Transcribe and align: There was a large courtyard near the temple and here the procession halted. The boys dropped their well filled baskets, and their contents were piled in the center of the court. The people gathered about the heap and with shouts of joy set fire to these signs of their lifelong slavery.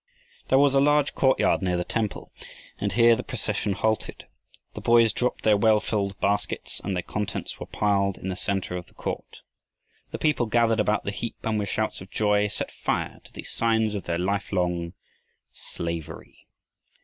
There 0.47 0.57
was 0.57 0.73
a 0.73 0.79
large 0.81 1.13
courtyard 1.13 1.61
near 1.61 1.77
the 1.77 1.83
temple 1.83 2.31
and 2.79 2.91
here 2.93 3.15
the 3.15 3.21
procession 3.21 3.73
halted. 3.73 4.25
The 4.73 4.81
boys 4.81 5.13
dropped 5.13 5.43
their 5.43 5.55
well 5.55 5.79
filled 5.79 6.19
baskets, 6.19 6.81
and 6.83 6.95
their 6.95 7.03
contents 7.03 7.59
were 7.59 7.67
piled 7.67 8.17
in 8.17 8.29
the 8.29 8.35
center 8.35 8.75
of 8.75 8.87
the 8.87 8.95
court. 8.95 9.41
The 10.09 10.17
people 10.17 10.47
gathered 10.47 10.79
about 10.79 11.03
the 11.03 11.11
heap 11.11 11.35
and 11.43 11.59
with 11.59 11.69
shouts 11.69 12.01
of 12.01 12.09
joy 12.09 12.47
set 12.47 12.71
fire 12.71 13.19
to 13.25 13.31
these 13.31 13.51
signs 13.51 13.93
of 13.93 14.05
their 14.05 14.17
lifelong 14.17 14.93
slavery. 15.53 16.47